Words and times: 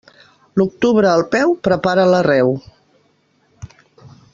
L'octubre 0.61 1.11
al 1.11 1.23
peu, 1.35 1.53
prepara 1.69 2.09
l'arreu. 2.13 2.57